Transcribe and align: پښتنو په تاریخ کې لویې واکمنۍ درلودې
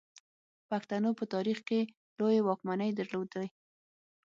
پښتنو 0.69 1.09
په 1.19 1.23
تاریخ 1.33 1.59
کې 1.69 1.79
لویې 2.19 2.41
واکمنۍ 2.47 2.91
درلودې 2.99 3.47